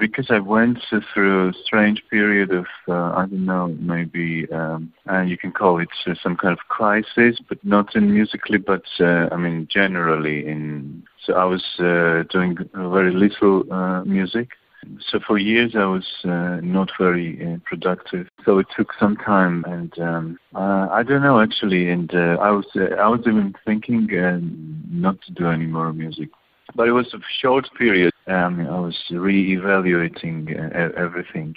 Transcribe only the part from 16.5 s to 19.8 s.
not very uh, productive. So it took some time,